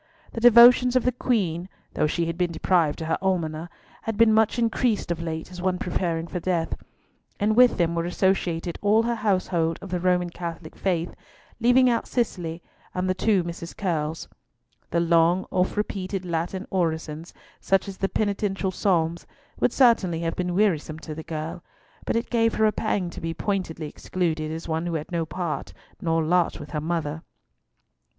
[0.31, 3.69] The devotions of the Queen, though she had been deprived of her almoner
[4.01, 6.73] had been much increased of late as one preparing for death;
[7.39, 11.13] and with them were associated all her household of the Roman Catholic faith,
[11.59, 12.63] leaving out Cicely
[12.95, 13.77] and the two Mrs.
[13.77, 14.27] Curlls.
[14.89, 19.27] The long oft repeated Latin orisons, such as the penitential Psalms,
[19.59, 21.63] would certainly have been wearisome to the girl,
[22.05, 25.27] but it gave her a pang to be pointedly excluded as one who had no
[25.27, 27.21] part nor lot with her mother.